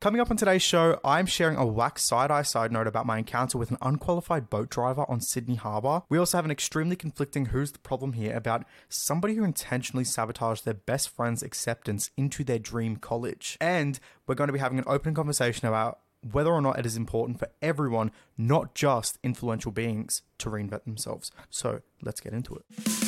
[0.00, 3.18] Coming up on today's show, I'm sharing a whack side eye side note about my
[3.18, 6.02] encounter with an unqualified boat driver on Sydney Harbour.
[6.08, 10.64] We also have an extremely conflicting who's the problem here about somebody who intentionally sabotaged
[10.64, 13.56] their best friend's acceptance into their dream college.
[13.60, 13.98] And
[14.28, 17.40] we're going to be having an open conversation about whether or not it is important
[17.40, 21.32] for everyone, not just influential beings, to reinvent themselves.
[21.50, 23.07] So let's get into it.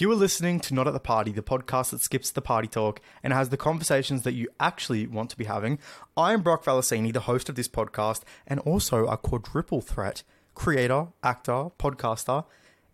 [0.00, 3.02] You are listening to Not at the Party, the podcast that skips the party talk
[3.22, 5.78] and has the conversations that you actually want to be having.
[6.16, 10.22] I'm Brock Valesini, the host of this podcast, and also a quadruple threat
[10.54, 12.46] creator, actor, podcaster,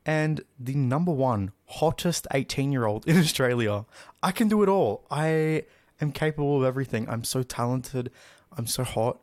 [0.05, 3.85] and the number one hottest 18 year old in Australia.
[4.21, 5.07] I can do it all.
[5.09, 5.63] I
[6.01, 7.09] am capable of everything.
[7.09, 8.11] I'm so talented.
[8.59, 9.21] I'm so hot.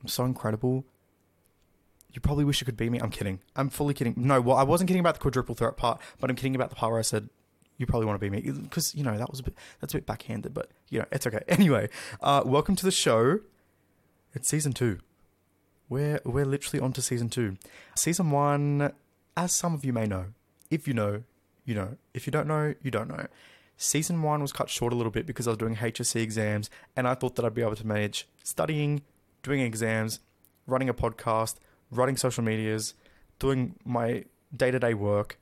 [0.00, 0.86] I'm so incredible.
[2.12, 2.98] You probably wish you could be me.
[2.98, 3.40] I'm kidding.
[3.56, 4.14] I'm fully kidding.
[4.16, 6.76] No, well, I wasn't kidding about the quadruple threat part, but I'm kidding about the
[6.76, 7.28] part where I said
[7.78, 9.96] you probably want to be me because you know that was a bit that's a
[9.96, 11.42] bit backhanded, but you know it's okay.
[11.48, 11.88] Anyway,
[12.20, 13.40] uh, welcome to the show.
[14.34, 14.98] It's season two.
[15.88, 17.56] We're we're literally on to season two.
[17.94, 18.92] Season one,
[19.36, 20.26] as some of you may know,
[20.70, 21.22] if you know,
[21.64, 21.96] you know.
[22.14, 23.26] If you don't know, you don't know.
[23.76, 27.08] Season one was cut short a little bit because I was doing HSC exams, and
[27.08, 29.02] I thought that I'd be able to manage studying,
[29.42, 30.20] doing exams,
[30.66, 31.56] running a podcast,
[31.92, 32.94] running social medias,
[33.38, 35.38] doing my day to day work.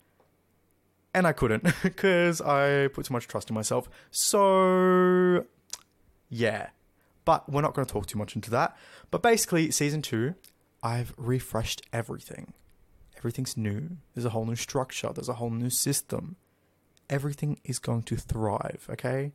[1.15, 3.89] And I couldn't because I put too much trust in myself.
[4.11, 5.47] So,
[6.29, 6.69] yeah.
[7.25, 8.77] But we're not going to talk too much into that.
[9.11, 10.35] But basically, season two,
[10.83, 12.55] I've refreshed everything.
[13.17, 13.99] Everything's new.
[14.15, 16.37] There's a whole new structure, there's a whole new system.
[17.09, 19.33] Everything is going to thrive, okay?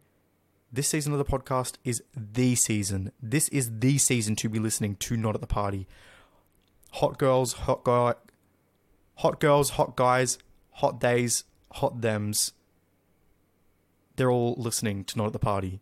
[0.71, 3.11] This season of the podcast is the season.
[3.21, 5.88] This is the season to be listening to Not at the Party
[6.91, 8.14] hot girls, hot guy,
[9.16, 10.38] hot girls, hot guys,
[10.72, 12.53] hot days, hot thems.
[14.16, 15.81] They're all listening to not at the party.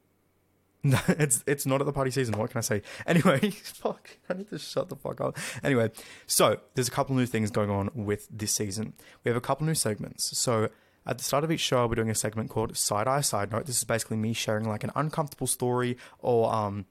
[0.84, 2.38] it's it's not at the party season.
[2.38, 2.82] What can I say?
[3.08, 4.10] Anyway, fuck.
[4.30, 5.38] I need to shut the fuck up.
[5.64, 5.92] Anyway,
[6.28, 8.94] so there's a couple new things going on with this season.
[9.24, 10.38] We have a couple new segments.
[10.38, 10.70] So
[11.06, 13.66] at the start of each show, we're doing a segment called Side Eye Side Note.
[13.66, 16.86] This is basically me sharing like an uncomfortable story or um,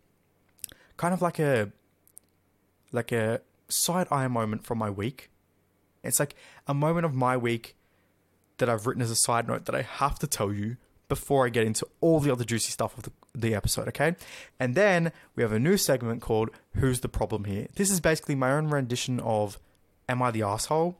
[0.97, 1.71] kind of like a
[2.93, 3.41] like a
[3.73, 5.31] side eye moment from my week.
[6.03, 6.35] It's like
[6.67, 7.77] a moment of my week
[8.59, 10.77] that I've written as a side note that I have to tell you
[11.09, 14.17] before I get into all the other juicy stuff of the, the episode, okay?
[14.59, 17.67] And then we have a new segment called Who's the Problem Here?
[17.75, 19.59] This is basically my own rendition of
[20.09, 20.97] Am I the Asshole?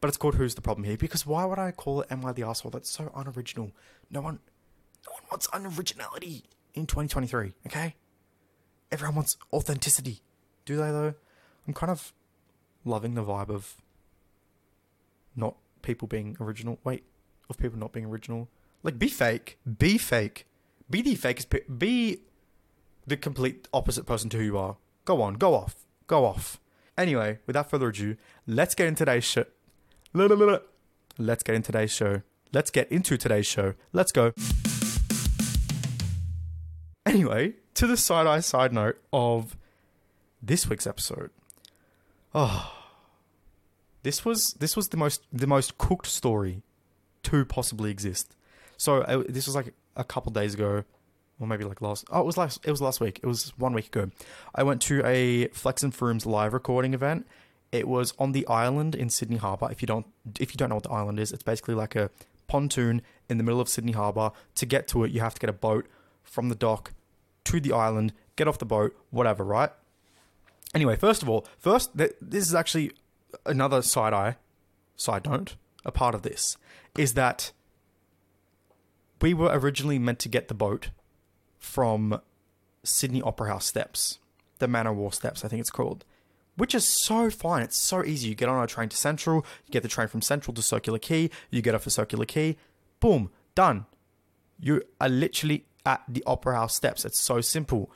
[0.00, 0.96] But it's called Who's the Problem Here?
[0.96, 2.72] Because why would I call it Am I the Asshole?
[2.72, 3.70] That's so unoriginal.
[4.10, 4.40] No one
[5.06, 6.42] no one wants unoriginality
[6.74, 7.94] in 2023, okay?
[8.90, 10.22] Everyone wants authenticity.
[10.64, 11.14] Do they though?
[11.66, 12.12] I'm kind of
[12.84, 13.76] loving the vibe of
[15.36, 16.78] not people being original.
[16.84, 17.04] Wait,
[17.48, 18.48] of people not being original.
[18.82, 19.58] Like, be fake.
[19.78, 20.46] Be fake.
[20.90, 21.78] Be the fakest.
[21.78, 22.22] Be
[23.06, 24.76] the complete opposite person to who you are.
[25.04, 25.34] Go on.
[25.34, 25.86] Go off.
[26.06, 26.60] Go off.
[26.98, 29.44] Anyway, without further ado, let's get into today's show.
[30.14, 32.22] Let's get into today's show.
[32.52, 33.74] Let's get into today's show.
[33.92, 34.32] Let's go.
[37.06, 39.56] Anyway, to the side eye side note of
[40.42, 41.30] this week's episode.
[42.34, 42.72] Oh,
[44.02, 46.62] this was this was the most the most cooked story
[47.24, 48.34] to possibly exist.
[48.76, 50.84] So uh, this was like a couple days ago,
[51.38, 52.04] or maybe like last.
[52.10, 52.60] Oh, it was last.
[52.64, 53.20] It was last week.
[53.22, 54.10] It was one week ago.
[54.54, 57.26] I went to a Flex and Frooms live recording event.
[57.70, 59.68] It was on the island in Sydney Harbour.
[59.70, 60.06] If you don't
[60.40, 62.10] if you don't know what the island is, it's basically like a
[62.48, 64.32] pontoon in the middle of Sydney Harbour.
[64.56, 65.86] To get to it, you have to get a boat
[66.22, 66.92] from the dock
[67.44, 69.70] to the island, get off the boat, whatever, right?
[70.74, 72.92] Anyway, first of all, first th- this is actually
[73.44, 74.36] another side eye,
[74.96, 75.56] side note.
[75.84, 76.56] A part of this
[76.96, 77.50] is that
[79.20, 80.90] we were originally meant to get the boat
[81.58, 82.20] from
[82.84, 84.18] Sydney Opera House steps,
[84.58, 86.04] the Man O'War steps, I think it's called,
[86.56, 87.62] which is so fine.
[87.62, 88.28] It's so easy.
[88.28, 90.98] You get on a train to Central, you get the train from Central to Circular
[90.98, 92.56] Quay, you get off a Circular Quay,
[93.00, 93.86] boom, done.
[94.60, 97.04] You are literally at the Opera House steps.
[97.04, 97.90] It's so simple.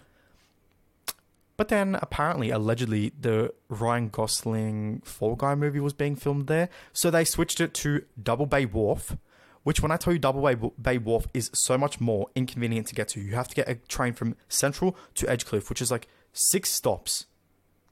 [1.57, 6.69] But then apparently, allegedly, the Ryan Gosling Fall Guy movie was being filmed there.
[6.93, 9.17] So they switched it to Double Bay Wharf,
[9.63, 12.95] which, when I tell you Double Bay, Bay Wharf is so much more inconvenient to
[12.95, 13.21] get to.
[13.21, 17.27] You have to get a train from Central to Edgecliff, which is like six stops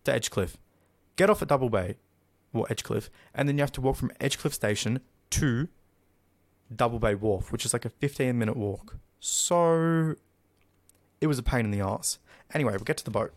[0.04, 0.54] to Edgecliff.
[1.16, 1.96] Get off at Double Bay,
[2.52, 5.00] or Edgecliff, and then you have to walk from Edgecliff Station
[5.30, 5.68] to
[6.74, 8.96] Double Bay Wharf, which is like a 15 minute walk.
[9.20, 10.16] So
[11.20, 12.18] it was a pain in the arse.
[12.52, 13.32] Anyway, we'll get to the boat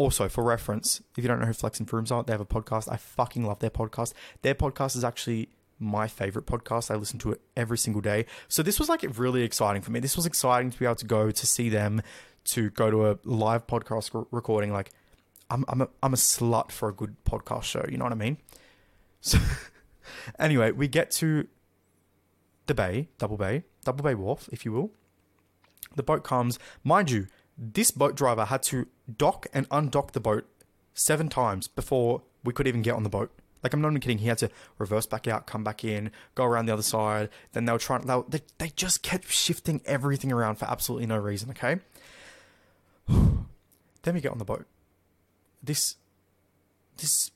[0.00, 2.46] Also, for reference, if you don't know who Flex and Frooms are, they have a
[2.46, 2.90] podcast.
[2.90, 4.14] I fucking love their podcast.
[4.40, 6.90] Their podcast is actually my favorite podcast.
[6.90, 8.24] I listen to it every single day.
[8.48, 10.00] So this was like really exciting for me.
[10.00, 12.00] This was exciting to be able to go to see them,
[12.44, 14.72] to go to a live podcast re- recording.
[14.72, 14.90] Like,
[15.50, 17.84] I'm I'm a, I'm a slut for a good podcast show.
[17.86, 18.38] You know what I mean?
[19.20, 19.36] So
[20.38, 21.46] anyway, we get to
[22.68, 24.92] the bay, Double Bay, Double Bay Wharf, if you will.
[25.94, 27.26] The boat comes, mind you.
[27.62, 28.86] This boat driver had to
[29.18, 30.46] dock and undock the boat
[30.94, 33.30] seven times before we could even get on the boat.
[33.62, 34.18] Like I'm not even kidding.
[34.18, 34.48] He had to
[34.78, 37.28] reverse back out, come back in, go around the other side.
[37.52, 38.06] Then they were trying.
[38.06, 41.50] They, were- they, they just kept shifting everything around for absolutely no reason.
[41.50, 41.76] Okay.
[43.08, 44.66] then we get on the boat.
[45.62, 45.96] This,
[46.96, 47.30] this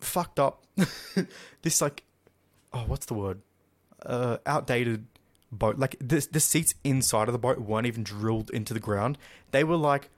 [0.00, 0.64] fucked up.
[1.62, 2.04] this like,
[2.72, 3.42] oh, what's the word?
[4.06, 5.04] Uh, outdated
[5.52, 5.78] boat.
[5.78, 9.18] Like the the seats inside of the boat weren't even drilled into the ground.
[9.50, 10.10] They were like.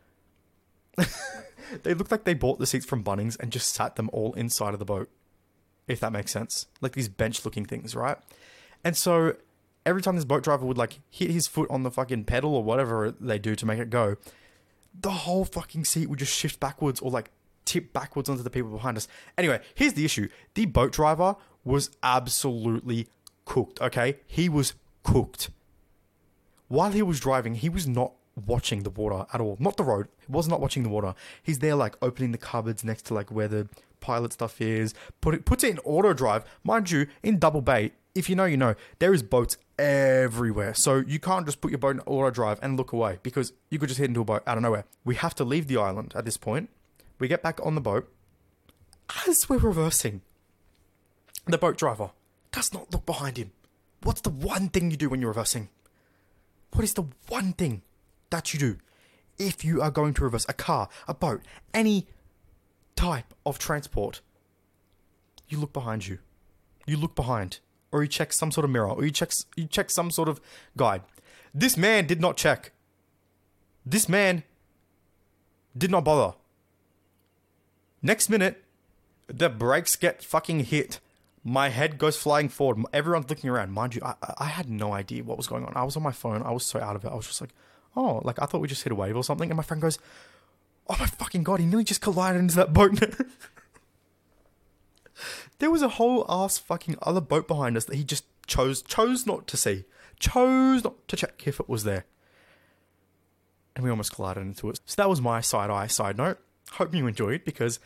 [1.84, 4.74] they looked like they bought the seats from Bunnings and just sat them all inside
[4.74, 5.08] of the boat
[5.88, 6.66] if that makes sense.
[6.80, 8.16] Like these bench looking things, right?
[8.84, 9.36] And so
[9.84, 12.62] every time this boat driver would like hit his foot on the fucking pedal or
[12.62, 14.16] whatever they do to make it go,
[14.98, 17.30] the whole fucking seat would just shift backwards or like
[17.64, 19.08] tip backwards onto the people behind us.
[19.38, 20.28] Anyway, here's the issue.
[20.54, 23.08] The boat driver was absolutely
[23.44, 24.18] cooked, okay?
[24.26, 25.50] He was cooked.
[26.68, 28.12] While he was driving, he was not
[28.46, 29.56] watching the water at all.
[29.60, 30.08] Not the road.
[30.18, 31.14] He was not watching the water.
[31.42, 33.68] He's there like opening the cupboards next to like where the
[34.00, 34.94] pilot stuff is.
[35.20, 36.44] Put it puts it in auto drive.
[36.64, 40.74] Mind you, in Double Bay, if you know, you know, there is boats everywhere.
[40.74, 43.78] So you can't just put your boat in auto drive and look away because you
[43.78, 44.84] could just hit into a boat out of nowhere.
[45.04, 46.70] We have to leave the island at this point.
[47.18, 48.10] We get back on the boat.
[49.26, 50.22] As we're reversing,
[51.46, 52.10] the boat driver
[52.50, 53.52] does not look behind him.
[54.02, 55.68] What's the one thing you do when you're reversing?
[56.72, 57.82] What is the one thing
[58.30, 58.78] that you do
[59.38, 62.06] if you are going to reverse a car, a boat, any
[62.96, 64.20] type of transport?
[65.48, 66.18] You look behind you.
[66.86, 67.60] You look behind,
[67.92, 70.40] or you check some sort of mirror, or you check you check some sort of
[70.76, 71.02] guide.
[71.54, 72.72] This man did not check.
[73.86, 74.42] This man
[75.76, 76.36] did not bother.
[78.00, 78.64] Next minute,
[79.28, 80.98] the brakes get fucking hit.
[81.44, 82.84] My head goes flying forward.
[82.92, 83.72] Everyone's looking around.
[83.72, 85.72] Mind you, I, I had no idea what was going on.
[85.74, 86.42] I was on my phone.
[86.42, 87.08] I was so out of it.
[87.08, 87.50] I was just like,
[87.96, 89.50] oh, like I thought we just hit a wave or something.
[89.50, 89.98] And my friend goes,
[90.88, 92.98] oh my fucking god, he nearly just collided into that boat.
[95.58, 99.26] there was a whole ass fucking other boat behind us that he just chose chose
[99.26, 99.84] not to see,
[100.18, 102.04] chose not to check if it was there,
[103.74, 104.80] and we almost collided into it.
[104.86, 106.38] So that was my side eye side note.
[106.72, 107.78] Hope you enjoyed because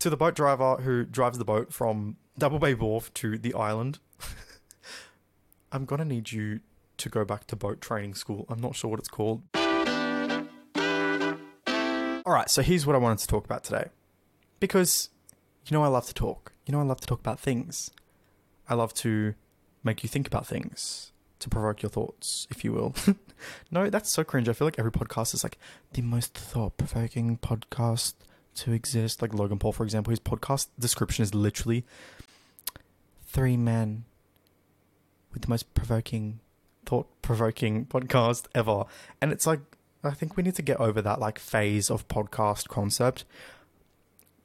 [0.00, 3.98] to the boat driver who drives the boat from Double Bay Wharf to the island,
[5.72, 6.60] I'm gonna need you
[6.98, 8.46] to go back to boat training school.
[8.48, 9.42] I'm not sure what it's called.
[12.26, 13.90] All right, so here's what I wanted to talk about today.
[14.60, 15.10] Because
[15.66, 16.52] you know I love to talk.
[16.66, 17.90] You know I love to talk about things.
[18.68, 19.34] I love to
[19.82, 22.94] make you think about things, to provoke your thoughts, if you will.
[23.70, 24.48] no, that's so cringe.
[24.48, 25.58] I feel like every podcast is like
[25.92, 28.14] the most thought provoking podcast
[28.56, 29.22] to exist.
[29.22, 31.84] Like Logan Paul, for example, his podcast description is literally
[33.26, 34.04] three men
[35.32, 36.40] with the most provoking,
[36.86, 38.84] thought provoking podcast ever.
[39.20, 39.60] And it's like,
[40.02, 43.24] I think we need to get over that like phase of podcast concept.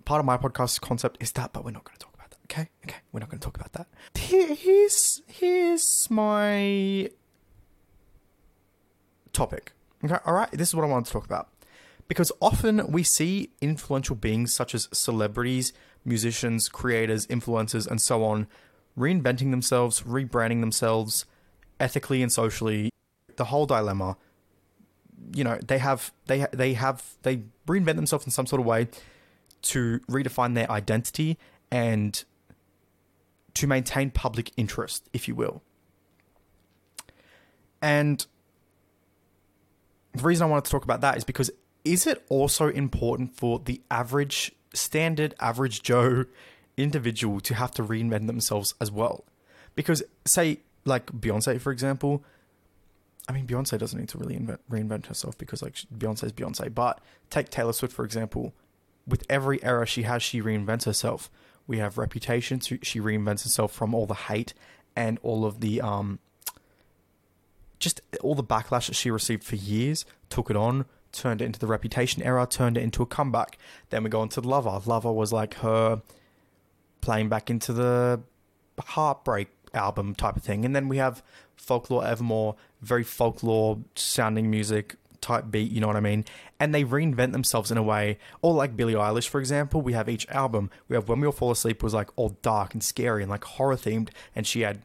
[0.06, 2.40] Part of my podcast concept is that, but we're not going to talk about that.
[2.52, 3.88] Okay, okay, we're not going to talk about that.
[4.18, 7.10] Here, here's here's my
[9.34, 9.74] topic.
[10.04, 10.50] Okay, all right.
[10.52, 11.50] This is what I wanted to talk about
[12.10, 15.72] because often we see influential beings such as celebrities,
[16.04, 18.48] musicians, creators, influencers, and so on
[18.98, 21.26] reinventing themselves, rebranding themselves
[21.80, 22.92] ethically and socially.
[23.38, 24.18] The whole dilemma
[25.34, 28.88] you know they have they they have they reinvent themselves in some sort of way
[29.62, 31.38] to redefine their identity
[31.72, 32.24] and
[33.54, 35.62] to maintain public interest if you will
[37.82, 38.26] and
[40.14, 41.52] the reason I wanted to talk about that is because
[41.84, 46.26] is it also important for the average standard average joe
[46.78, 49.26] individual to have to reinvent themselves as well
[49.76, 52.24] because say like Beyonce for example
[53.30, 56.74] I mean, Beyonce doesn't need to really invent, reinvent herself because like Beyonce's Beyonce.
[56.74, 58.56] But take Taylor Swift for example.
[59.08, 61.30] With every era she has, she reinvents herself.
[61.68, 62.60] We have Reputation.
[62.60, 64.56] She reinvents herself from all the hate
[64.96, 66.18] and all of the um,
[67.78, 70.06] just all the backlash that she received for years.
[70.30, 73.58] Took it on, turned it into the Reputation era, turned it into a comeback.
[73.90, 74.82] Then we go into Lover.
[74.86, 76.02] Lover was like her
[77.02, 78.22] playing back into the
[78.80, 80.66] heartbreak album type of thing.
[80.66, 81.24] And then we have
[81.56, 86.26] Folklore Evermore, very folklore sounding music, type beat, you know what I mean?
[86.60, 90.10] And they reinvent themselves in a way, or like Billie Eilish, for example, we have
[90.10, 90.70] each album.
[90.88, 93.44] We have When We All Fall Asleep was like all dark and scary and like
[93.44, 94.82] horror themed, and she had,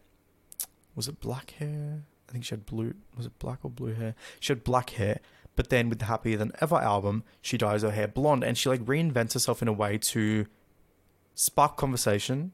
[0.94, 2.02] was it black hair?
[2.28, 4.14] I think she had blue, was it black or blue hair?
[4.40, 5.20] She had black hair.
[5.56, 8.68] But then with the Happier Than Ever album, she dyes her hair blonde and she
[8.68, 10.46] like reinvents herself in a way to
[11.34, 12.52] spark conversation,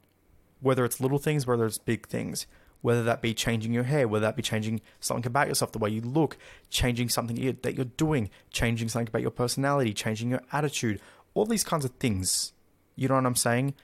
[0.61, 2.47] whether it's little things, whether it's big things
[2.83, 5.91] whether that be changing your hair, whether that be changing something about yourself, the way
[5.91, 6.37] you look,
[6.71, 11.01] changing something that you're doing, changing something about your personality, changing your attitude,
[11.35, 12.53] all these kinds of things.
[12.97, 13.75] You know what I'm saying?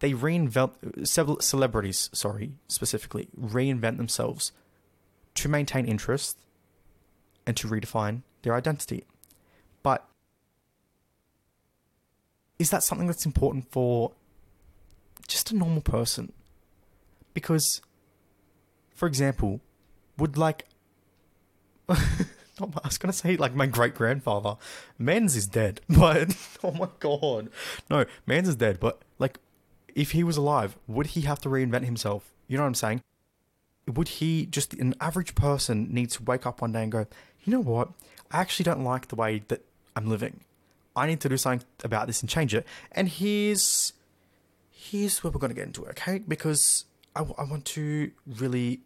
[0.00, 4.52] They reinvent several celebrities, sorry, specifically reinvent themselves
[5.34, 6.38] to maintain interest
[7.46, 9.04] and to redefine their identity.
[9.82, 10.06] But
[12.58, 14.12] is that something that's important for
[15.26, 16.32] just a normal person?
[17.34, 17.80] Because
[18.94, 19.60] for example,
[20.18, 20.66] would like
[21.88, 24.56] I was gonna say like my great grandfather.
[24.98, 27.48] Mans is dead, but oh my god,
[27.88, 28.78] no, Mans is dead.
[28.78, 29.38] But like,
[29.94, 32.32] if he was alive, would he have to reinvent himself?
[32.46, 33.02] You know what I'm saying?
[33.86, 37.06] Would he just an average person need to wake up one day and go,
[37.44, 37.88] you know what?
[38.30, 39.64] I actually don't like the way that
[39.96, 40.40] I'm living.
[40.94, 42.66] I need to do something about this and change it.
[42.92, 43.92] And here's
[44.70, 46.18] here's where we're gonna get into it, okay?
[46.18, 46.84] Because
[47.14, 48.80] I, I want to really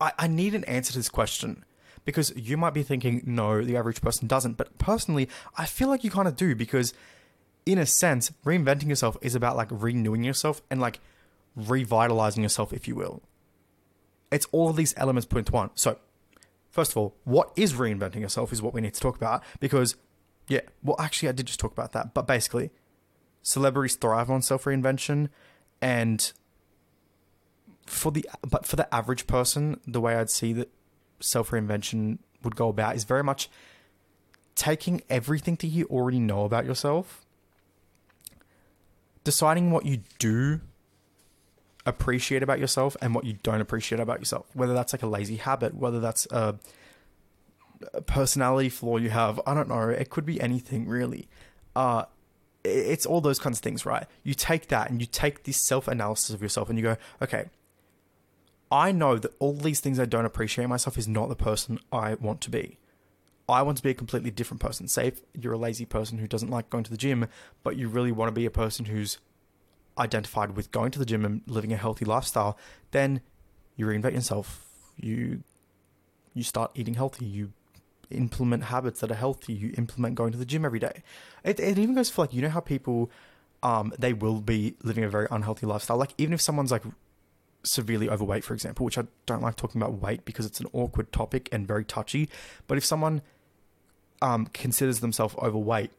[0.00, 1.64] I, I need an answer to this question
[2.04, 4.56] because you might be thinking, no, the average person doesn't.
[4.56, 6.92] But personally, I feel like you kind of do because,
[7.64, 11.00] in a sense, reinventing yourself is about like renewing yourself and like
[11.56, 13.22] revitalizing yourself, if you will.
[14.30, 15.70] It's all of these elements put into one.
[15.74, 15.98] So,
[16.74, 19.94] first of all, what is reinventing yourself is what we need to talk about because,
[20.48, 22.12] yeah, well, actually, I did just talk about that.
[22.14, 22.70] But basically,
[23.42, 25.28] celebrities thrive on self reinvention
[25.80, 26.32] and
[27.86, 30.68] for the but for the average person, the way I'd see that
[31.20, 33.48] self reinvention would go about is very much
[34.56, 37.24] taking everything that you already know about yourself,
[39.22, 40.60] deciding what you do
[41.86, 44.46] appreciate about yourself and what you don't appreciate about yourself.
[44.54, 46.58] Whether that's like a lazy habit, whether that's a,
[47.92, 49.88] a personality flaw you have, I don't know.
[49.88, 51.28] It could be anything really.
[51.76, 52.04] Uh,
[52.64, 54.06] it's all those kinds of things, right?
[54.22, 57.46] You take that and you take this self analysis of yourself and you go, okay,
[58.72, 62.14] I know that all these things I don't appreciate myself is not the person I
[62.14, 62.78] want to be.
[63.46, 64.88] I want to be a completely different person.
[64.88, 67.28] Say if you're a lazy person who doesn't like going to the gym,
[67.62, 69.18] but you really want to be a person who's
[69.98, 72.58] identified with going to the gym and living a healthy lifestyle,
[72.90, 73.20] then
[73.76, 74.66] you reinvent yourself.
[74.96, 75.42] You
[76.32, 77.24] you start eating healthy.
[77.24, 77.52] You
[78.10, 79.52] implement habits that are healthy.
[79.52, 81.02] You implement going to the gym every day.
[81.44, 83.10] It, it even goes for like you know how people
[83.62, 85.96] um they will be living a very unhealthy lifestyle.
[85.96, 86.82] Like even if someone's like
[87.62, 91.12] severely overweight, for example, which I don't like talking about weight because it's an awkward
[91.12, 92.28] topic and very touchy.
[92.66, 93.22] But if someone
[94.20, 95.90] um, considers themselves overweight,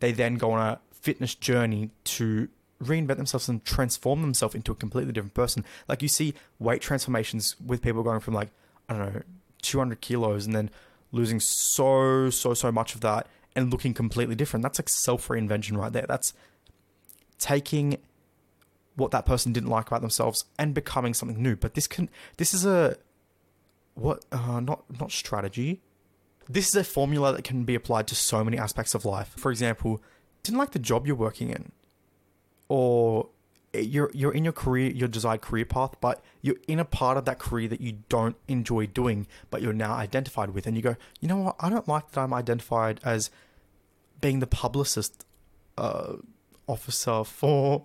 [0.00, 2.48] they then go on a fitness journey to
[2.82, 5.64] reinvent themselves and transform themselves into a completely different person.
[5.88, 8.50] Like you see weight transformations with people going from like,
[8.88, 9.22] I don't know,
[9.62, 10.70] 200 kilos and then
[11.12, 13.26] losing so, so, so much of that
[13.56, 14.62] and looking completely different.
[14.62, 16.06] That's like self reinvention right there.
[16.08, 16.34] That's
[17.38, 17.98] taking
[18.96, 21.56] what that person didn't like about themselves and becoming something new.
[21.56, 22.96] But this can this is a
[23.94, 25.80] what uh, not not strategy.
[26.48, 29.28] This is a formula that can be applied to so many aspects of life.
[29.36, 30.02] For example,
[30.42, 31.72] didn't like the job you're working in,
[32.68, 33.28] or
[33.72, 37.24] you're you're in your career, your desired career path, but you're in a part of
[37.24, 40.96] that career that you don't enjoy doing, but you're now identified with, and you go,
[41.20, 41.56] you know what?
[41.60, 43.30] I don't like that I'm identified as
[44.20, 45.26] being the publicist
[45.76, 46.14] uh,
[46.66, 47.84] officer for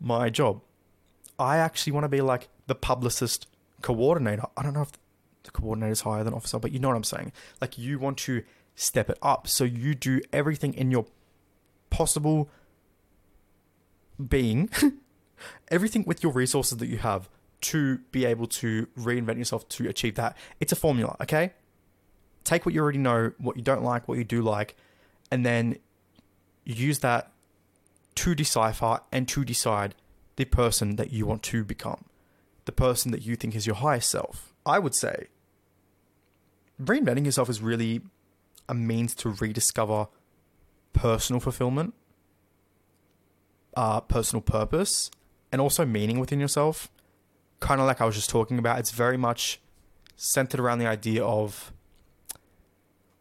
[0.00, 0.62] my job.
[1.38, 3.46] I actually want to be like the publicist
[3.82, 4.44] coordinator.
[4.56, 4.92] I don't know if
[5.44, 7.32] the coordinator is higher than officer, but you know what I'm saying.
[7.60, 8.42] Like you want to
[8.74, 9.48] step it up.
[9.48, 11.06] So you do everything in your
[11.88, 12.48] possible
[14.28, 14.70] being,
[15.68, 17.28] everything with your resources that you have
[17.62, 20.36] to be able to reinvent yourself to achieve that.
[20.60, 21.52] It's a formula, okay?
[22.44, 24.76] Take what you already know, what you don't like, what you do like,
[25.30, 25.76] and then
[26.64, 27.32] you use that
[28.16, 29.94] to decipher and to decide
[30.36, 32.04] the person that you want to become,
[32.64, 34.54] the person that you think is your highest self.
[34.64, 35.28] I would say
[36.82, 38.00] reinventing yourself is really
[38.68, 40.08] a means to rediscover
[40.92, 41.94] personal fulfillment,
[43.76, 45.10] uh, personal purpose,
[45.52, 46.90] and also meaning within yourself.
[47.60, 49.60] Kind of like I was just talking about, it's very much
[50.16, 51.72] centered around the idea of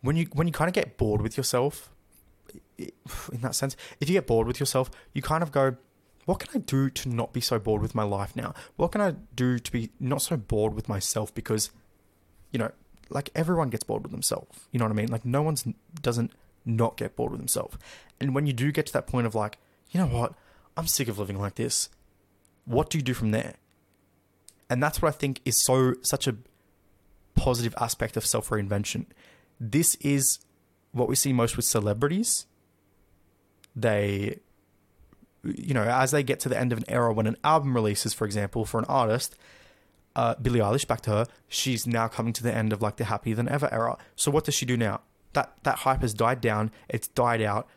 [0.01, 1.91] when you when you kind of get bored with yourself
[2.77, 5.75] in that sense, if you get bored with yourself, you kind of go,
[6.25, 8.53] what can I do to not be so bored with my life now?
[8.75, 11.33] What can I do to be not so bored with myself?
[11.33, 11.71] Because,
[12.51, 12.71] you know,
[13.09, 14.59] like everyone gets bored with themselves.
[14.71, 15.07] You know what I mean?
[15.09, 15.65] Like no one's
[16.01, 16.31] doesn't
[16.65, 17.77] not get bored with themselves.
[18.21, 19.57] And when you do get to that point of like,
[19.91, 20.33] you know what,
[20.77, 21.89] I'm sick of living like this.
[22.65, 23.55] What do you do from there?
[24.69, 26.35] And that's what I think is so such a
[27.35, 29.05] positive aspect of self reinvention.
[29.59, 30.39] This is
[30.91, 32.45] what we see most with celebrities.
[33.75, 34.39] They,
[35.43, 38.13] you know, as they get to the end of an era when an album releases,
[38.13, 39.35] for example, for an artist,
[40.15, 43.05] uh, Billie Eilish, back to her, she's now coming to the end of like the
[43.05, 43.97] happier than ever era.
[44.15, 45.01] So what does she do now?
[45.33, 46.71] That that hype has died down.
[46.87, 47.67] It's died out.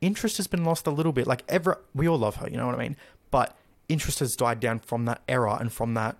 [0.00, 1.26] Interest has been lost a little bit.
[1.26, 2.48] Like ever, we all love her.
[2.48, 2.96] You know what I mean?
[3.30, 3.56] But
[3.88, 6.16] interest has died down from that era and from that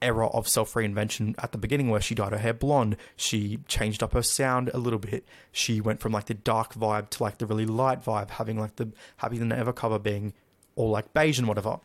[0.00, 2.96] era of self reinvention at the beginning where she dyed her hair blonde.
[3.16, 5.24] She changed up her sound a little bit.
[5.52, 8.76] She went from like the dark vibe to like the really light vibe, having like
[8.76, 10.34] the Happy than ever cover being
[10.76, 11.80] all like beige and whatever.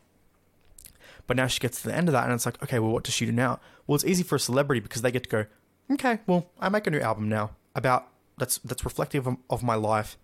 [1.25, 3.03] But now she gets to the end of that and it's like, okay, well, what
[3.03, 3.59] does she do now?
[3.88, 5.45] Well, it's easy for a celebrity because they get to go,
[5.91, 8.07] okay, well, I make a new album now about
[8.38, 10.17] that's that's reflective of, of my life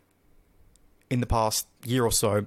[1.10, 2.46] in the past year or so,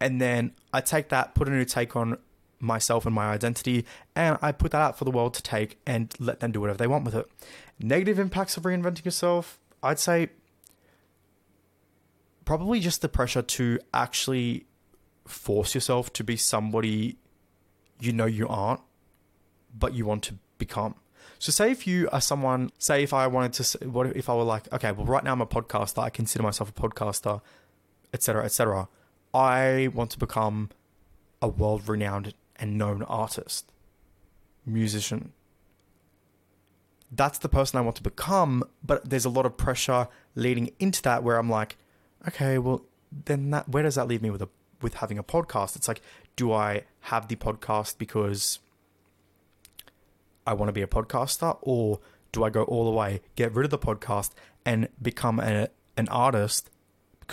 [0.00, 2.18] and then I take that, put a new take on
[2.60, 6.12] myself and my identity, and I put that out for the world to take and
[6.18, 7.26] let them do whatever they want with it.
[7.78, 10.30] Negative impacts of reinventing yourself, I'd say
[12.44, 14.66] probably just the pressure to actually
[15.26, 17.16] force yourself to be somebody
[18.00, 18.80] you know you aren't,
[19.76, 20.94] but you want to become.
[21.38, 24.42] So, say if you are someone, say if I wanted to, what if I were
[24.42, 27.40] like, okay, well, right now I'm a podcaster, I consider myself a podcaster,
[28.12, 28.88] etc., etc.
[29.34, 30.70] I want to become
[31.40, 33.72] a world renowned and known artist,
[34.64, 35.32] musician.
[37.10, 41.02] That's the person I want to become, but there's a lot of pressure leading into
[41.02, 41.76] that where I'm like,
[42.28, 42.84] okay, well,
[43.24, 44.48] then that where does that leave me with a
[44.80, 45.76] with having a podcast?
[45.76, 46.00] It's like,
[46.36, 48.58] do I have the podcast because
[50.46, 52.00] I want to be a podcaster, or
[52.32, 54.30] do I go all the way, get rid of the podcast,
[54.64, 56.70] and become a, an artist?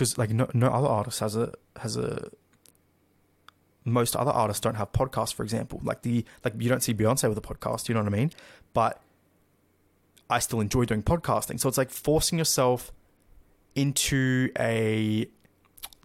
[0.00, 2.30] Because like no no other artist has a has a
[3.84, 5.78] most other artists don't have podcasts, for example.
[5.84, 8.30] Like the like you don't see Beyonce with a podcast, you know what I mean?
[8.72, 8.98] But
[10.30, 11.60] I still enjoy doing podcasting.
[11.60, 12.92] So it's like forcing yourself
[13.74, 15.26] into a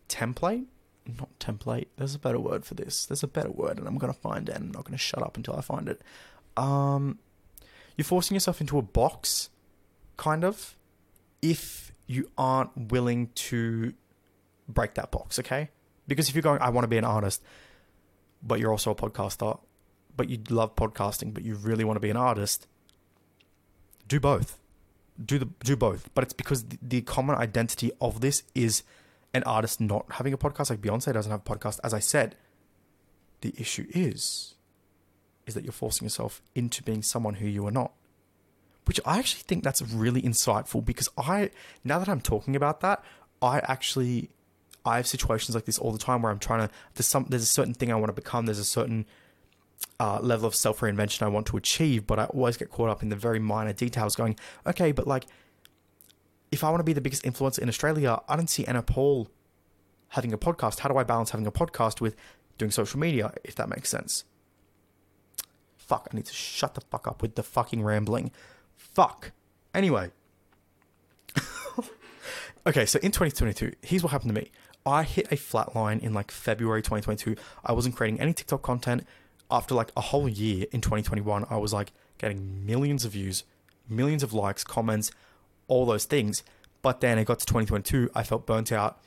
[0.10, 0.66] template.
[1.08, 1.88] Not template.
[1.96, 3.06] There's a better word for this.
[3.06, 4.58] There's a better word, and I'm gonna find it.
[4.58, 6.02] And I'm not gonna shut up until I find it.
[6.58, 7.20] Um,
[7.96, 9.52] you're forcing yourself into a box,
[10.18, 10.76] kind of,
[11.42, 13.94] if you aren't willing to
[14.68, 15.40] break that box.
[15.40, 15.70] Okay,
[16.08, 17.42] because if you're going, I want to be an artist,
[18.42, 19.60] but you're also a podcaster,
[20.16, 22.68] but you love podcasting, but you really want to be an artist,
[24.08, 24.60] do both.
[25.24, 26.10] Do the do both.
[26.14, 28.84] But it's because the, the common identity of this is
[29.34, 30.70] an artist not having a podcast.
[30.70, 31.80] Like Beyonce doesn't have a podcast.
[31.84, 32.36] As I said,
[33.42, 34.56] the issue is
[35.46, 37.92] is that you're forcing yourself into being someone who you are not.
[38.86, 41.50] Which I actually think that's really insightful because I
[41.84, 43.04] now that I'm talking about that,
[43.42, 44.30] I actually
[44.86, 47.44] I have situations like this all the time where I'm trying to there's some there's
[47.44, 49.06] a certain thing I want to become, there's a certain
[50.00, 53.02] uh, level of self reinvention I want to achieve, but I always get caught up
[53.02, 55.26] in the very minor details going, okay, but like
[56.52, 59.30] if I want to be the biggest influencer in Australia, I don't see Anna Paul
[60.10, 60.80] having a podcast.
[60.80, 62.16] How do I balance having a podcast with
[62.58, 64.24] doing social media, if that makes sense?
[65.78, 68.32] Fuck, I need to shut the fuck up with the fucking rambling.
[68.96, 69.32] Fuck.
[69.74, 70.12] Anyway.
[72.66, 74.52] okay, so in 2022, here's what happened to me.
[74.86, 77.36] I hit a flat line in like February 2022.
[77.66, 79.06] I wasn't creating any TikTok content.
[79.52, 83.44] After like a whole year in 2021, I was like getting millions of views,
[83.90, 85.12] millions of likes, comments,
[85.68, 86.44] all those things.
[86.82, 89.00] But then it got to 2022, I felt burnt out.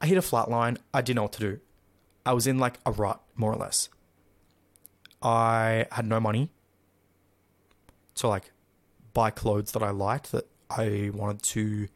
[0.00, 0.78] I hit a flat line.
[0.92, 1.60] I didn't know what to do.
[2.26, 3.88] I was in like a rut, more or less.
[5.22, 6.50] I had no money
[8.14, 8.52] So, like
[9.18, 11.88] buy clothes that I liked that I wanted to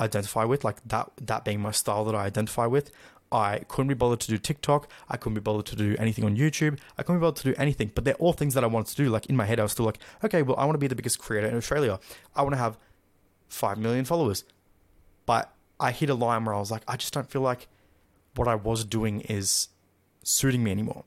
[0.00, 2.90] identify with, like that that being my style that I identify with.
[3.30, 4.90] I couldn't be bothered to do TikTok.
[5.08, 6.78] I couldn't be bothered to do anything on YouTube.
[6.98, 7.92] I couldn't be bothered to do anything.
[7.94, 9.10] But they're all things that I wanted to do.
[9.10, 10.96] Like in my head, I was still like, okay, well, I want to be the
[10.96, 12.00] biggest creator in Australia.
[12.34, 12.78] I want to have
[13.48, 14.42] five million followers.
[15.26, 17.68] But I hit a line where I was like, I just don't feel like
[18.34, 19.68] what I was doing is
[20.24, 21.04] suiting me anymore.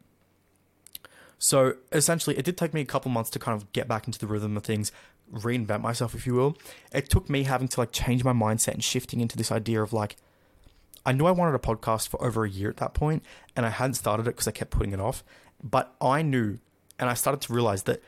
[1.37, 4.19] So essentially, it did take me a couple months to kind of get back into
[4.19, 4.91] the rhythm of things,
[5.31, 6.57] reinvent myself, if you will.
[6.91, 9.93] It took me having to like change my mindset and shifting into this idea of
[9.93, 10.15] like,
[11.05, 13.23] I knew I wanted a podcast for over a year at that point,
[13.55, 15.23] and I hadn't started it because I kept putting it off.
[15.63, 16.59] But I knew,
[16.99, 18.03] and I started to realize that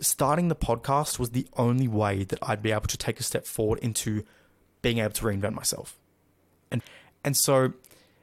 [0.00, 3.46] starting the podcast was the only way that I'd be able to take a step
[3.46, 4.24] forward into
[4.82, 5.96] being able to reinvent myself.
[6.70, 6.82] And
[7.24, 7.72] and so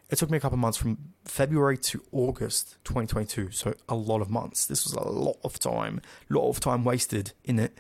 [0.10, 4.30] it took me a couple months from February to August 2022, so a lot of
[4.30, 4.66] months.
[4.66, 7.78] This was a lot of time, lot of time wasted in it.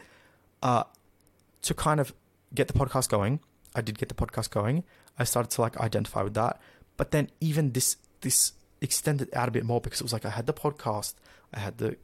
[0.61, 0.83] Uh,
[1.61, 2.13] to kind of
[2.53, 3.39] get the podcast going.
[3.75, 4.83] I did get the podcast going.
[5.17, 6.59] I started to like identify with that,
[6.97, 10.29] but then even this this extended out a bit more because it was like I
[10.29, 11.15] had the podcast,
[11.53, 11.97] I had the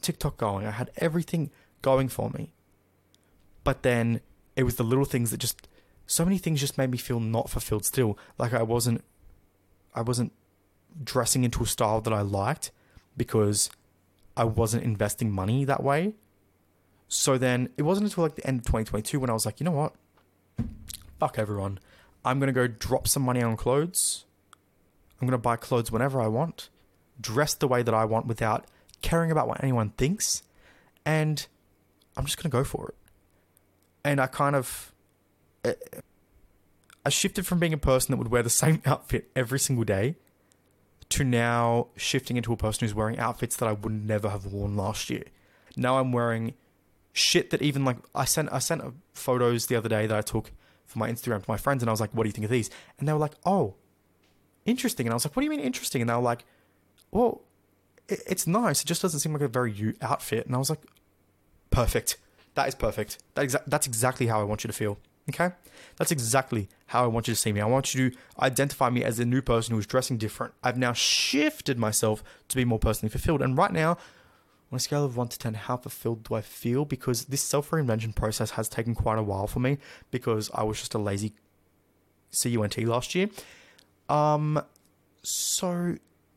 [0.00, 1.50] TikTok going, I had everything
[1.82, 2.52] going for me.
[3.64, 4.20] But then
[4.56, 5.68] it was the little things that just
[6.06, 8.18] so many things just made me feel not fulfilled still.
[8.38, 9.04] Like I wasn't
[9.94, 10.32] I wasn't
[11.02, 12.70] dressing into a style that I liked
[13.16, 13.70] because
[14.36, 16.14] I wasn't investing money that way.
[17.12, 19.64] So then it wasn't until like the end of 2022 when I was like, you
[19.64, 19.94] know what?
[21.18, 21.80] Fuck everyone.
[22.24, 24.24] I'm going to go drop some money on clothes.
[25.20, 26.68] I'm going to buy clothes whenever I want,
[27.20, 28.64] dress the way that I want without
[29.02, 30.44] caring about what anyone thinks.
[31.04, 31.44] And
[32.16, 32.94] I'm just going to go for it.
[34.04, 34.92] And I kind of.
[35.64, 35.74] eh,
[37.04, 40.14] I shifted from being a person that would wear the same outfit every single day
[41.08, 44.76] to now shifting into a person who's wearing outfits that I would never have worn
[44.76, 45.24] last year.
[45.76, 46.54] Now I'm wearing
[47.12, 50.52] shit that even like I sent I sent photos the other day that I took
[50.86, 52.50] for my Instagram to my friends and I was like, "What do you think of
[52.50, 53.74] these?" And they were like, "Oh,
[54.64, 56.44] interesting." And I was like, "What do you mean interesting?" And they were like,
[57.10, 57.42] "Well,
[58.08, 58.82] it, it's nice.
[58.82, 60.82] It just doesn't seem like a very you outfit." And I was like,
[61.70, 62.16] "Perfect.
[62.54, 63.18] That is perfect.
[63.34, 65.54] That exa- that's exactly how I want you to feel." Okay?
[65.96, 67.60] That's exactly how I want you to see me.
[67.60, 70.54] I want you to identify me as a new person who is dressing different.
[70.62, 73.42] I've now shifted myself to be more personally fulfilled.
[73.42, 73.96] And right now,
[74.72, 76.84] on a scale of 1 to 10, how fulfilled do I feel?
[76.84, 79.78] Because this self reinvention process has taken quite a while for me
[80.10, 81.32] because I was just a lazy
[82.32, 83.28] CUNT last year.
[84.08, 84.62] Um,
[85.22, 85.96] so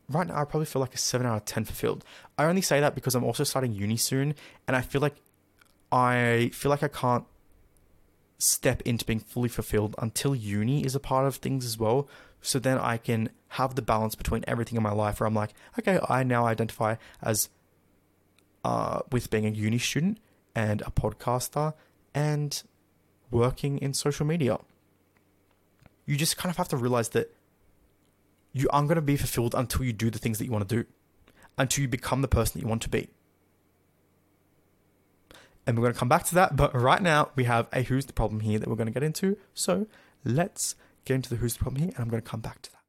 [0.09, 2.03] right now, I probably feel like a 7 out of 10 fulfilled.
[2.37, 4.35] I only say that because I'm also starting uni soon,
[4.67, 5.15] and I feel like
[5.91, 7.25] I feel like I can't
[8.39, 12.07] step into being fully fulfilled until uni is a part of things as well.
[12.41, 15.53] So then I can have the balance between everything in my life where I'm like,
[15.79, 17.49] okay, I now identify as
[18.63, 20.19] uh, with being a uni student
[20.55, 21.73] and a podcaster
[22.13, 22.63] and
[23.31, 24.57] working in social media.
[26.05, 27.33] You just kind of have to realize that
[28.51, 30.75] you aren't going to be fulfilled until you do the things that you want to
[30.75, 30.85] do,
[31.57, 33.09] until you become the person that you want to be.
[35.65, 38.05] And we're going to come back to that, but right now we have a who's
[38.05, 39.37] the problem here that we're going to get into.
[39.53, 39.87] So
[40.23, 42.71] let's get into the who's the problem here, and I'm going to come back to
[42.71, 42.82] that.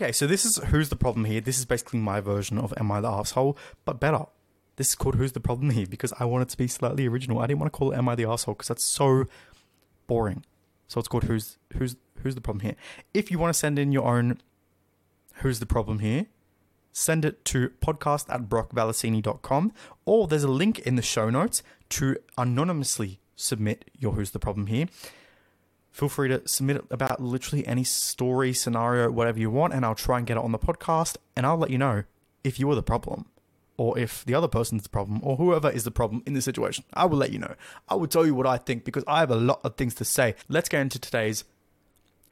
[0.00, 1.42] Okay, so this is who's the problem here.
[1.42, 4.24] This is basically my version of Am I the Asshole, but better.
[4.76, 7.38] This is called Who's the Problem Here because I want it to be slightly original.
[7.38, 9.26] I didn't want to call it Am I the Asshole because that's so
[10.06, 10.42] boring.
[10.88, 12.76] So it's called Who's Who's Who's the Problem Here.
[13.12, 14.40] If you want to send in your own
[15.34, 16.28] Who's the Problem Here,
[16.92, 19.72] send it to podcast at brockvalesini.com
[20.06, 24.68] or there's a link in the show notes to anonymously submit your Who's the Problem
[24.68, 24.86] Here.
[25.90, 30.18] Feel free to submit about literally any story, scenario, whatever you want, and I'll try
[30.18, 32.04] and get it on the podcast and I'll let you know
[32.44, 33.26] if you are the problem
[33.76, 36.84] or if the other person's the problem or whoever is the problem in the situation.
[36.92, 37.54] I will let you know.
[37.88, 40.04] I will tell you what I think because I have a lot of things to
[40.04, 40.34] say.
[40.48, 41.44] Let's get into today's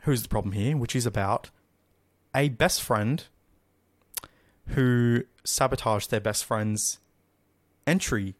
[0.02, 1.50] Who's the Problem Here, which is about
[2.34, 3.24] a best friend
[4.68, 6.98] who sabotaged their best friend's
[7.86, 8.34] entry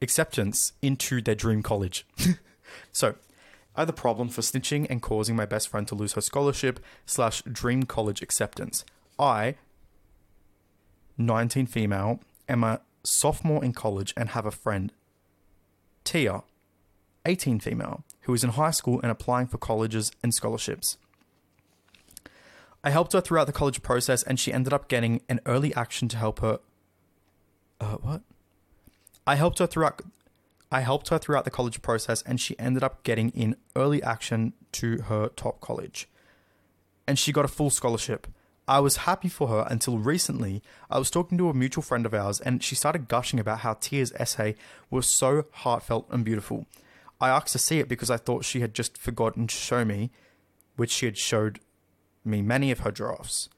[0.00, 2.06] acceptance into their dream college.
[2.92, 3.14] so,
[3.78, 7.42] I the problem for snitching and causing my best friend to lose her scholarship slash
[7.42, 8.84] dream college acceptance.
[9.20, 9.54] I,
[11.16, 14.92] 19 female, am a sophomore in college and have a friend,
[16.02, 16.42] Tia,
[17.24, 20.98] 18 female, who is in high school and applying for colleges and scholarships.
[22.82, 26.08] I helped her throughout the college process and she ended up getting an early action
[26.08, 26.58] to help her.
[27.80, 28.22] Uh, what?
[29.24, 30.02] I helped her throughout.
[30.70, 34.52] I helped her throughout the college process and she ended up getting in early action
[34.72, 36.08] to her top college.
[37.06, 38.26] And she got a full scholarship.
[38.66, 40.62] I was happy for her until recently.
[40.90, 43.74] I was talking to a mutual friend of ours and she started gushing about how
[43.74, 44.56] Tia's essay
[44.90, 46.66] was so heartfelt and beautiful.
[47.18, 50.10] I asked to see it because I thought she had just forgotten to show me,
[50.76, 51.60] which she had showed
[52.24, 53.48] me many of her drafts.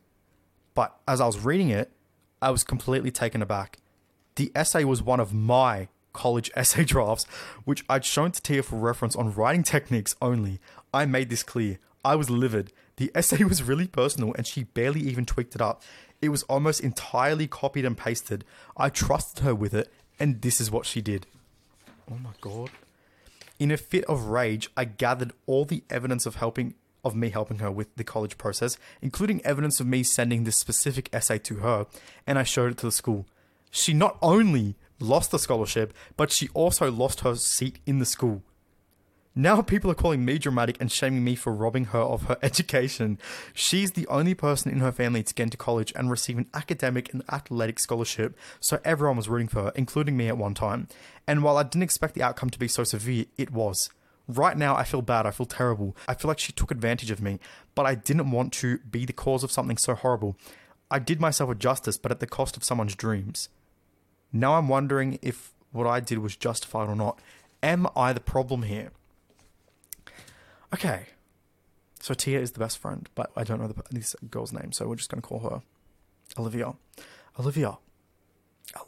[0.75, 1.91] But as I was reading it,
[2.41, 3.79] I was completely taken aback.
[4.37, 7.25] The essay was one of my college essay drafts,
[7.65, 10.61] which I'd shown to Tia for reference on writing techniques only.
[10.93, 11.79] I made this clear.
[12.05, 12.73] I was livid.
[12.97, 15.83] The essay was really personal and she barely even tweaked it up.
[16.23, 18.45] It was almost entirely copied and pasted.
[18.77, 21.27] I trusted her with it, and this is what she did.
[22.11, 22.71] Oh my god.
[23.59, 27.59] In a fit of rage, I gathered all the evidence of helping of me helping
[27.59, 31.87] her with the college process, including evidence of me sending this specific essay to her,
[32.27, 33.27] and I showed it to the school.
[33.71, 38.43] She not only lost the scholarship, but she also lost her seat in the school.
[39.35, 43.19] Now people are calling me dramatic and shaming me for robbing her of her education.
[43.55, 47.13] She's the only person in her family to get into college and receive an academic
[47.13, 50.89] and athletic scholarship, so everyone was rooting for her, including me at one time.
[51.29, 53.91] And while I didn't expect the outcome to be so severe, it was.
[54.27, 55.27] Right now, I feel bad.
[55.27, 55.97] I feel terrible.
[56.07, 57.39] I feel like she took advantage of me,
[57.75, 60.37] but I didn't want to be the cause of something so horrible.
[60.91, 63.49] I did myself a justice, but at the cost of someone's dreams.
[64.33, 67.21] Now I'm wondering if what I did was justified or not.
[67.63, 68.91] Am I the problem here?
[70.73, 71.07] Okay.
[72.01, 74.89] So Tia is the best friend, but I don't know the, this girl's name, so
[74.89, 75.63] we're just going to call her
[76.39, 76.75] Olivia.
[77.39, 77.79] Olivia.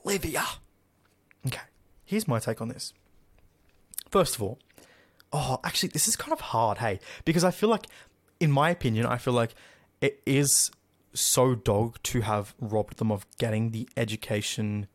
[0.05, 0.45] Olivia.
[1.47, 1.61] Okay.
[2.05, 2.95] Here's my take on this.
[4.11, 4.59] First of all,
[5.33, 7.87] oh, actually, this is kind of hard, hey, because I feel like,
[8.41, 9.55] in my opinion, I feel like
[10.01, 10.71] it is
[11.15, 14.87] so dog to have robbed them of getting the education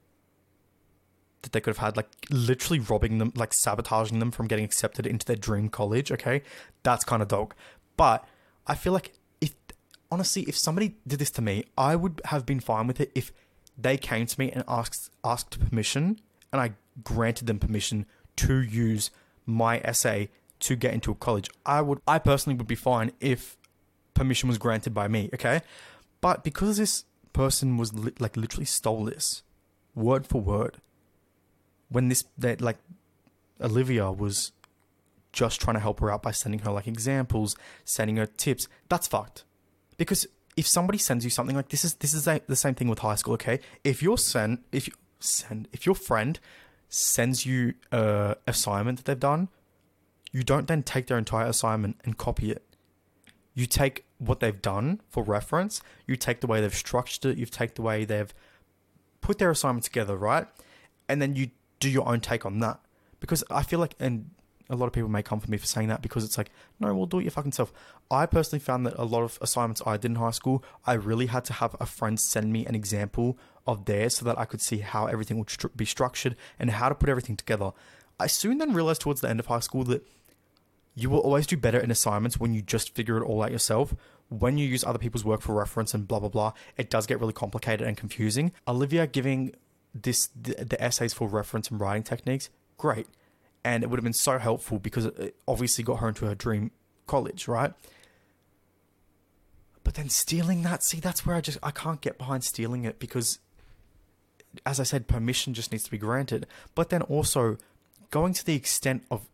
[1.48, 5.08] that they could have had, like literally robbing them, like sabotaging them from getting accepted
[5.08, 6.12] into their dream college.
[6.12, 6.44] Okay,
[6.84, 7.54] that's kind of dog.
[7.96, 8.28] But
[8.68, 9.54] I feel like if
[10.12, 13.32] honestly, if somebody did this to me, I would have been fine with it if
[13.78, 16.20] they came to me and asked asked permission,
[16.52, 18.06] and I granted them permission
[18.38, 19.12] to use
[19.46, 20.30] my essay
[20.60, 21.50] to get into a college.
[21.66, 23.58] I would, I personally would be fine if
[24.14, 25.30] permission was granted by me.
[25.34, 25.62] Okay,
[26.22, 29.44] but because this person was li- like literally stole this
[29.94, 30.78] word for word
[31.90, 32.78] when this that like
[33.62, 34.52] Olivia was
[35.32, 38.68] just trying to help her out by sending her like examples, sending her tips.
[38.90, 39.44] That's fucked.
[39.98, 43.00] Because if somebody sends you something like this is this is the same thing with
[43.00, 43.60] high school, okay?
[43.84, 46.40] If your send if you send if your friend
[46.90, 49.50] sends you a assignment that they've done,
[50.32, 52.64] you don't then take their entire assignment and copy it.
[53.54, 57.46] You take what they've done for reference, you take the way they've structured it, you
[57.46, 58.34] take the way they've
[59.22, 60.48] put their assignment together, right?
[61.10, 62.80] And then you do your own take on that.
[63.20, 64.30] Because I feel like, and
[64.70, 66.94] a lot of people may come for me for saying that because it's like, no,
[66.94, 67.72] we'll do it your fucking self.
[68.12, 71.28] I personally found that a lot of assignments I did in high school, I really
[71.28, 74.62] had to have a friend send me an example of theirs so that I could
[74.62, 77.72] see how everything would be structured and how to put everything together.
[78.20, 80.06] I soon then realized towards the end of high school that
[80.96, 83.94] you will always do better in assignments when you just figure it all out yourself.
[84.30, 87.20] When you use other people's work for reference and blah blah blah, it does get
[87.20, 88.52] really complicated and confusing.
[88.68, 89.54] Olivia giving
[89.94, 93.08] this the, the essays for reference and writing techniques, great,
[93.64, 96.72] and it would have been so helpful because it obviously got her into her dream
[97.06, 97.74] college, right?
[99.84, 103.00] But then stealing that, see, that's where I just I can't get behind stealing it
[103.00, 103.40] because,
[104.66, 106.46] as I said, permission just needs to be granted.
[106.76, 107.58] But then also
[108.12, 109.28] going to the extent of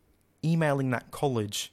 [0.44, 1.72] emailing that college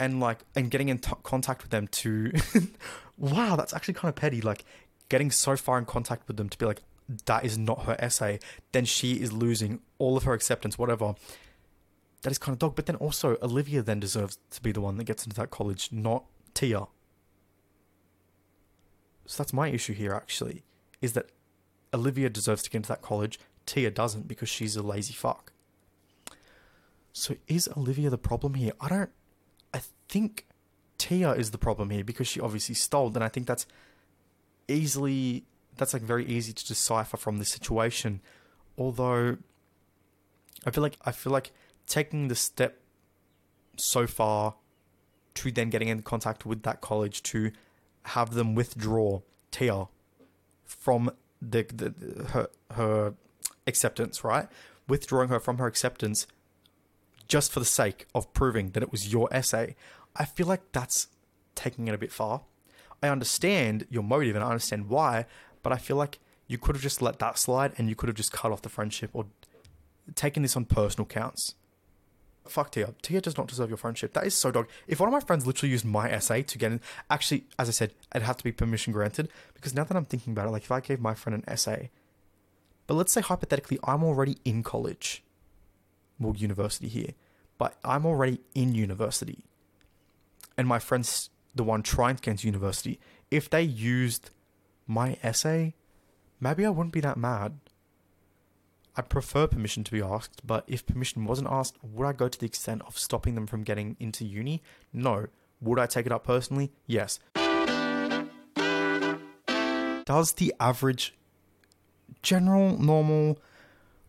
[0.00, 2.32] and like and getting in t- contact with them to
[3.18, 4.64] wow that's actually kind of petty like
[5.08, 6.82] getting so far in contact with them to be like
[7.26, 8.38] that is not her essay,
[8.72, 11.14] then she is losing all of her acceptance, whatever.
[12.22, 12.74] That is kind of dog.
[12.76, 15.90] But then also, Olivia then deserves to be the one that gets into that college,
[15.92, 16.86] not Tia.
[19.26, 20.64] So that's my issue here, actually,
[21.00, 21.30] is that
[21.94, 25.52] Olivia deserves to get into that college, Tia doesn't because she's a lazy fuck.
[27.12, 28.72] So is Olivia the problem here?
[28.80, 29.10] I don't.
[29.74, 30.46] I think
[30.98, 33.66] Tia is the problem here because she obviously stole, and I think that's
[34.66, 35.44] easily
[35.78, 38.20] that's like very easy to decipher from this situation.
[38.76, 39.38] Although
[40.66, 41.52] I feel like I feel like
[41.86, 42.80] taking the step
[43.76, 44.54] so far
[45.34, 47.52] to then getting in contact with that college to
[48.02, 49.86] have them withdraw Tia
[50.64, 51.10] from
[51.40, 53.14] the, the her her
[53.66, 54.48] acceptance, right?
[54.88, 56.26] Withdrawing her from her acceptance
[57.28, 59.76] just for the sake of proving that it was your essay.
[60.16, 61.08] I feel like that's
[61.54, 62.42] taking it a bit far.
[63.02, 65.26] I understand your motive and I understand why,
[65.68, 68.16] but I feel like you could have just let that slide and you could have
[68.16, 69.26] just cut off the friendship or
[70.14, 71.56] taken this on personal counts.
[72.46, 72.94] Fuck Tia.
[73.02, 74.14] Tia does not deserve your friendship.
[74.14, 74.66] That is so dog.
[74.86, 77.72] If one of my friends literally used my essay to get in, actually, as I
[77.72, 79.28] said, it'd have to be permission granted.
[79.52, 81.90] Because now that I'm thinking about it, like if I gave my friend an essay,
[82.86, 85.22] but let's say hypothetically, I'm already in college,
[86.18, 87.12] well, university here,
[87.58, 89.44] but I'm already in university,
[90.56, 92.98] and my friend's the one trying to get into university.
[93.30, 94.30] If they used
[94.88, 95.74] my essay,
[96.40, 97.60] maybe I wouldn't be that mad.
[98.96, 102.38] I'd prefer permission to be asked, but if permission wasn't asked, would I go to
[102.38, 104.60] the extent of stopping them from getting into uni?
[104.92, 105.26] No.
[105.60, 106.72] Would I take it up personally?
[106.86, 107.20] Yes.
[110.04, 111.14] Does the average,
[112.22, 113.38] general, normal,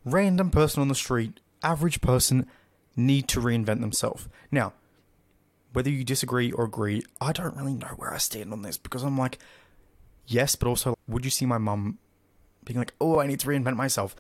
[0.06, 2.48] random person on the street, average person,
[2.96, 4.28] need to reinvent themselves?
[4.50, 4.74] Now,
[5.74, 9.04] whether you disagree or agree, I don't really know where I stand on this because
[9.04, 9.40] I'm like,
[10.30, 11.98] yes, but also, would you see my mum
[12.66, 14.16] being like, oh, I need to reinvent myself?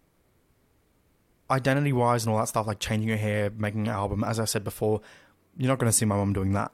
[1.50, 4.45] identity wise and all that stuff, like changing your hair, making an album, as I
[4.45, 5.02] said before,
[5.58, 6.72] you're not going to see my mum doing that.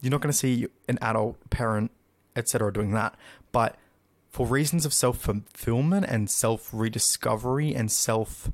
[0.00, 1.90] You're not going to see an adult parent,
[2.34, 3.16] etc., doing that.
[3.52, 3.76] But
[4.30, 8.50] for reasons of self fulfillment and self rediscovery and self.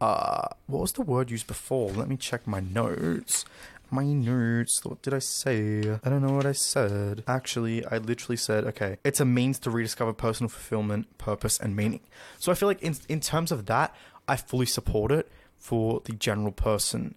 [0.00, 1.90] Uh, what was the word used before?
[1.90, 3.44] Let me check my notes.
[3.90, 4.84] My notes.
[4.84, 5.98] What did I say?
[6.04, 7.24] I don't know what I said.
[7.26, 12.00] Actually, I literally said, okay, it's a means to rediscover personal fulfillment, purpose, and meaning.
[12.38, 13.94] So I feel like in in terms of that,
[14.28, 17.16] I fully support it for the general person,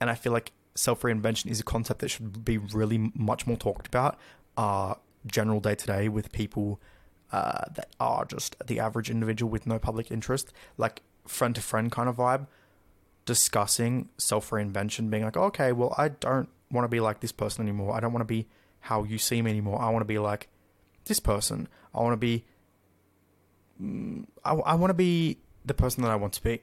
[0.00, 3.56] and I feel like self reinvention is a concept that should be really much more
[3.56, 4.18] talked about.
[4.56, 4.94] Uh,
[5.26, 6.80] general day to day with people
[7.32, 11.90] uh, that are just the average individual with no public interest, like friend to friend
[11.92, 12.46] kind of vibe,
[13.26, 17.62] discussing self reinvention, being like, okay, well, I don't want to be like this person
[17.62, 17.94] anymore.
[17.94, 18.46] I don't want to be
[18.80, 19.80] how you see me anymore.
[19.82, 20.48] I want to be like
[21.04, 21.68] this person.
[21.94, 22.44] I want to be.
[23.82, 26.62] mm, I, I want to be the person that I want to be.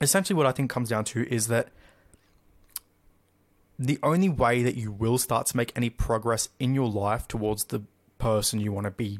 [0.00, 1.68] Essentially, what I think comes down to is that
[3.78, 7.64] the only way that you will start to make any progress in your life towards
[7.64, 7.82] the
[8.18, 9.18] person you want to be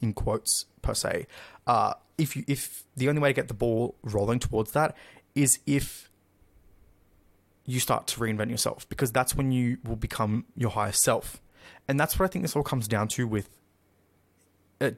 [0.00, 1.26] in quotes per se
[1.68, 4.96] uh, if you if the only way to get the ball rolling towards that
[5.34, 6.10] is if
[7.66, 11.40] you start to reinvent yourself because that's when you will become your highest self
[11.88, 13.48] and that's what i think this all comes down to with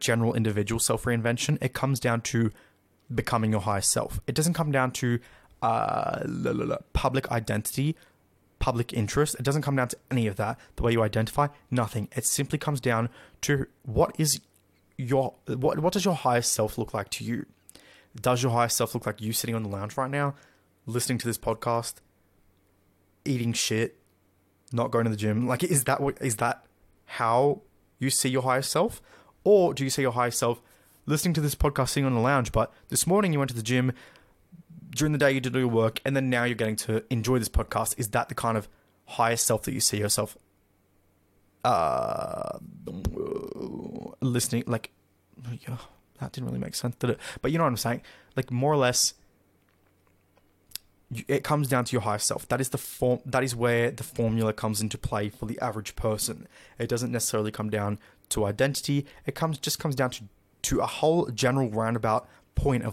[0.00, 2.50] general individual self reinvention it comes down to
[3.14, 5.20] becoming your highest self it doesn't come down to
[5.62, 7.94] uh, la, la, la, public identity
[8.58, 9.36] public interest.
[9.38, 10.58] It doesn't come down to any of that.
[10.76, 12.08] The way you identify, nothing.
[12.16, 13.08] It simply comes down
[13.42, 14.40] to what is
[14.98, 17.46] your what what does your highest self look like to you?
[18.20, 20.34] Does your higher self look like you sitting on the lounge right now,
[20.86, 21.94] listening to this podcast,
[23.24, 23.98] eating shit,
[24.72, 25.46] not going to the gym?
[25.46, 26.64] Like is that what is that
[27.04, 27.62] how
[27.98, 29.00] you see your higher self?
[29.44, 30.60] Or do you see your higher self
[31.06, 33.62] listening to this podcast sitting on the lounge, but this morning you went to the
[33.62, 33.92] gym,
[34.96, 37.38] during the day you did all your work and then now you're getting to enjoy
[37.38, 38.68] this podcast is that the kind of
[39.04, 40.36] higher self that you see yourself
[41.64, 42.58] uh
[44.20, 44.90] listening like
[45.68, 45.76] yeah,
[46.18, 48.02] that didn't really make sense did it but you know what i'm saying
[48.36, 49.14] like more or less
[51.28, 54.02] it comes down to your highest self that is the form that is where the
[54.02, 56.48] formula comes into play for the average person
[56.78, 57.98] it doesn't necessarily come down
[58.28, 60.24] to identity it comes just comes down to
[60.62, 62.92] to a whole general roundabout point of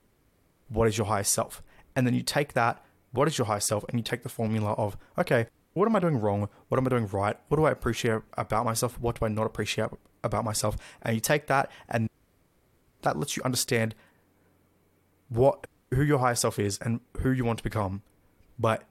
[0.69, 1.63] what is your highest self
[1.95, 4.73] and then you take that, what is your higher self, and you take the formula
[4.73, 6.49] of, okay, what am I doing wrong?
[6.67, 7.37] What am I doing right?
[7.47, 8.99] What do I appreciate about myself?
[8.99, 9.89] What do I not appreciate
[10.23, 10.77] about myself?
[11.01, 12.09] And you take that, and
[13.03, 13.95] that lets you understand
[15.29, 18.01] what who your higher self is and who you want to become.
[18.57, 18.83] But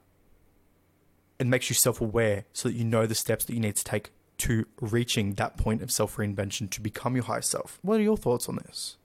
[1.38, 3.84] it makes you self aware so that you know the steps that you need to
[3.84, 7.78] take to reaching that point of self reinvention to become your higher self.
[7.82, 8.96] What are your thoughts on this?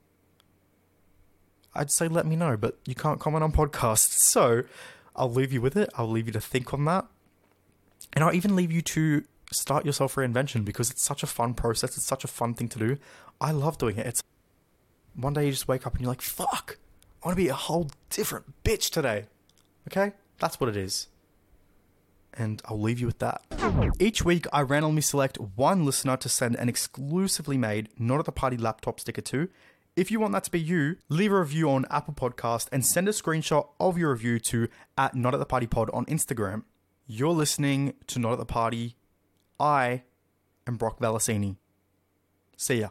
[1.76, 4.18] I'd say let me know, but you can't comment on podcasts.
[4.28, 4.64] So
[5.16, 5.90] I'll leave you with it.
[5.96, 7.06] I'll leave you to think on that.
[8.14, 11.54] And I'll even leave you to start your self reinvention because it's such a fun
[11.54, 11.98] process.
[11.98, 12.98] It's such a fun thing to do.
[13.40, 14.06] I love doing it.
[14.06, 14.22] It's
[15.18, 16.78] one day you just wake up and you're like, fuck,
[17.22, 19.26] I want to be a whole different bitch today.
[19.88, 20.14] Okay?
[20.40, 21.08] That's what it is.
[22.34, 23.42] And I'll leave you with that.
[24.00, 28.32] Each week, I randomly select one listener to send an exclusively made Not at the
[28.32, 29.50] Party laptop sticker to.
[29.96, 33.10] If you want that to be you, leave a review on Apple Podcast and send
[33.10, 36.64] a screenshot of your review to at Not at the Party Pod on Instagram.
[37.08, 38.96] You're listening to Not at the Party.
[39.60, 40.04] I
[40.68, 41.56] am Brock Valesini.
[42.56, 42.90] See ya.